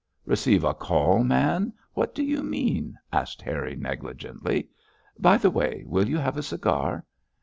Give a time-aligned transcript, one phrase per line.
[0.25, 1.73] 'Receive a call, man!
[1.93, 4.67] What do you mean?' asked Harry, negligently.
[5.19, 7.05] 'By the way, will you have a cigar?'